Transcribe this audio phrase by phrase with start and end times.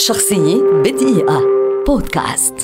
[0.00, 1.40] شخصية بدقيقة.
[1.86, 2.54] بودكاست.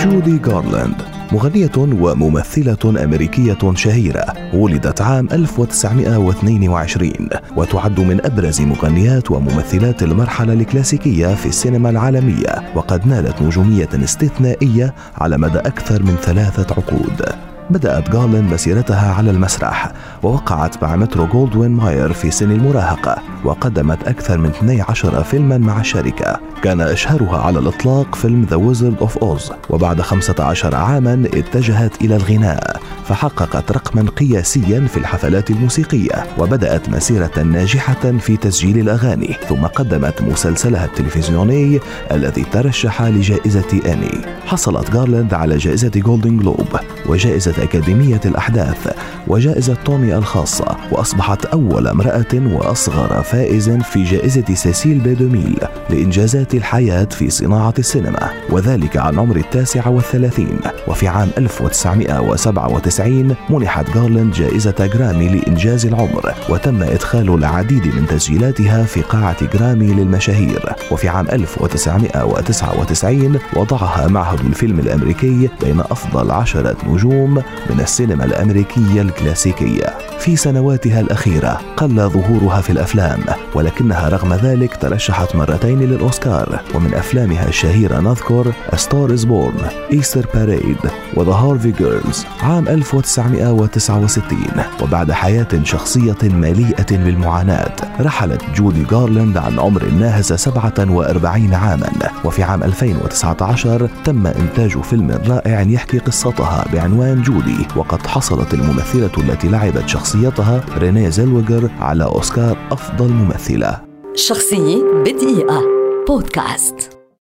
[0.00, 4.24] جودي غارلاند مغنية وممثلة أمريكية شهيرة
[4.54, 7.12] ولدت عام 1922
[7.56, 15.38] وتعد من أبرز مغنيات وممثلات المرحلة الكلاسيكية في السينما العالمية وقد نالت نجومية استثنائية على
[15.38, 17.53] مدى أكثر من ثلاثة عقود.
[17.70, 19.92] بدأت جارلاند مسيرتها على المسرح
[20.22, 26.40] ووقعت مع مترو جولدوين ماير في سن المراهقة وقدمت أكثر من 12 فيلما مع الشركة.
[26.62, 32.80] كان أشهرها على الإطلاق فيلم The Wizard of Oz وبعد 15 عاما اتجهت إلى الغناء
[33.04, 39.36] فحققت رقما قياسيا في الحفلات الموسيقية وبدأت مسيرة ناجحة في تسجيل الأغاني.
[39.48, 41.80] ثم قدمت مسلسلها التلفزيوني
[42.12, 44.20] الذي ترشح لجائزة إيمي.
[44.46, 46.68] حصلت جارلاند على جائزة جولدن جلوب
[47.06, 48.88] وجائزة أكاديمية الأحداث
[49.26, 55.58] وجائزة توني الخاصة وأصبحت أول امرأة وأصغر فائز في جائزة سيسيل بي دوميل
[55.90, 60.58] لإنجازات الحياة في صناعة السينما وذلك عن عمر التاسع والثلاثين.
[60.88, 69.00] وفي عام 1997 منحت جارلاند جائزة جرامي لإنجاز العمر وتم إدخال العديد من تسجيلاتها في
[69.00, 70.72] قاعة جرامي للمشاهير.
[70.90, 80.13] وفي عام 1999 وضعها معهد الفيلم الأمريكي بين أفضل عشرة نجوم من السينما الأمريكية الكلاسيكية.
[80.24, 83.20] في سنواتها الأخيرة قل ظهورها في الأفلام
[83.54, 90.88] ولكنها رغم ذلك ترشحت مرتين للأوسكار ومن أفلامها الشهيرة نذكر Star is Born, Easter Parade
[91.16, 94.38] و The Harvey Girls عام 1969
[94.82, 101.92] وبعد حياة شخصية مليئة بالمعاناة رحلت جودي جارلاند عن عمر ناهز 47 عاما.
[102.24, 109.48] وفي عام 2019 تم إنتاج فيلم رائع يحكي قصتها بعنوان جودي وقد حصلت الممثلة التي
[109.48, 109.84] لعبت
[110.14, 113.80] شخصيتها رينيه زيلوجر على أوسكار أفضل ممثلة.
[114.14, 115.62] شخصية بدقيقة.
[116.08, 116.93] بودكاست.